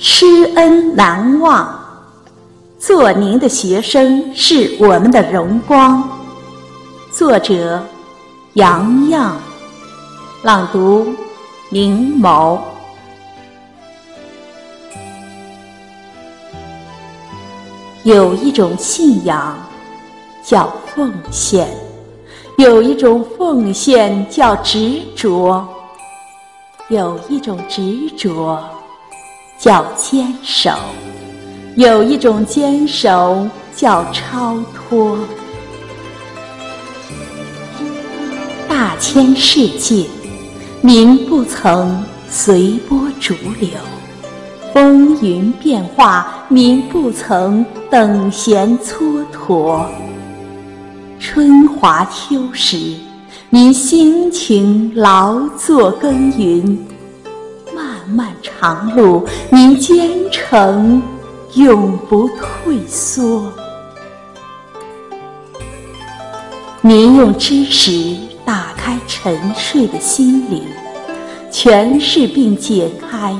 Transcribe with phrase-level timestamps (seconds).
[0.00, 1.78] 师恩难忘，
[2.78, 6.08] 做您的学生是我们的荣光。
[7.12, 7.82] 作者：
[8.54, 9.36] 杨漾，
[10.42, 11.14] 朗读：
[11.70, 12.58] 明眸。
[18.04, 19.58] 有一种信仰
[20.42, 21.68] 叫奉献，
[22.58, 25.64] 有一种奉献叫执着，
[26.88, 28.58] 有一种执着
[29.56, 30.72] 叫坚守，
[31.76, 35.16] 有一种坚守叫超脱。
[38.68, 40.04] 大千世界，
[40.80, 43.70] 您不曾随波逐流。
[44.74, 49.86] 风云变化，您不曾等闲蹉跎；
[51.30, 52.94] 春华秋实，
[53.50, 56.64] 您辛勤劳作耕耘；
[57.76, 61.02] 漫漫长路，您坚诚
[61.52, 63.52] 永不退缩。
[66.80, 70.62] 您用知识打开沉睡的心灵，
[71.52, 73.36] 诠释并解开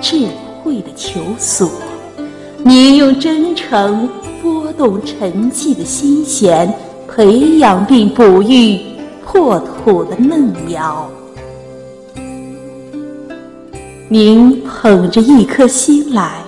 [0.00, 0.28] 智。
[0.62, 1.70] 慧的求索，
[2.64, 4.08] 您用真诚
[4.42, 6.68] 拨动沉寂的心弦，
[7.16, 8.78] 培养并哺育
[9.24, 11.10] 破土的嫩苗。
[14.06, 16.42] 您捧着一颗心来，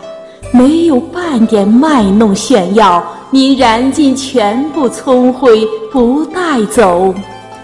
[0.52, 7.14] 没有半点卖弄炫耀，您燃尽全部聪慧，不带走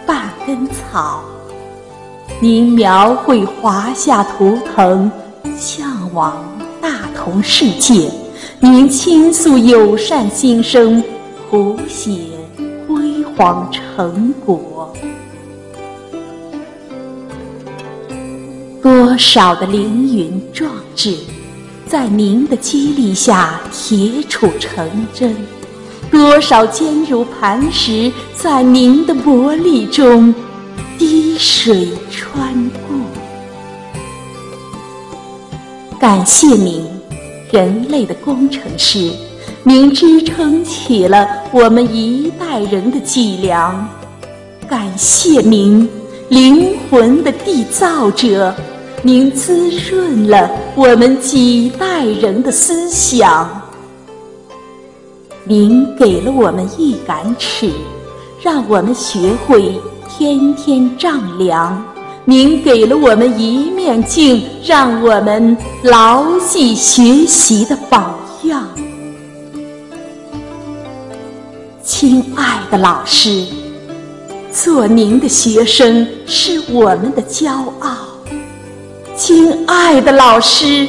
[0.07, 1.21] 半根草。
[2.41, 5.13] 您描绘华夏图腾。
[5.59, 6.43] 向往
[6.81, 8.11] 大同世界，
[8.59, 11.05] 您倾诉友善心声，
[11.51, 12.11] 谱写
[13.35, 14.93] 辉煌成果。
[18.83, 21.17] 多少的凌云壮志，
[21.87, 25.35] 在您的激励下铁杵成针；
[26.11, 30.33] 多少坚如磐石，在您的磨砺中
[30.97, 32.81] 滴水穿过。
[35.99, 36.87] 感谢您，
[37.51, 39.11] 人类的工程师，
[39.67, 43.89] 您支撑起了我们一代人的脊梁。
[44.69, 45.89] 感谢您，
[46.29, 48.55] 灵魂的缔造者，
[49.01, 53.49] 您滋润了我们几代人的思想。
[55.45, 57.73] 您给了我们一杆尺，
[58.43, 61.83] 让我们学会天天丈量。
[62.27, 68.69] 您给了我们一面镜，让我们牢记学习的榜样。
[72.07, 73.47] 亲爱的老师，
[74.53, 77.51] 做您的学生是我们的骄
[77.81, 77.97] 傲。
[79.17, 80.87] 亲爱的老师，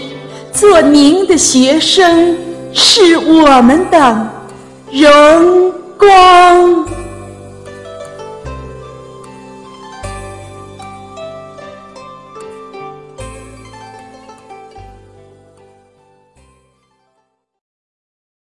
[0.51, 2.35] 做您的学生
[2.73, 4.29] 是我们的
[4.91, 6.34] 荣光。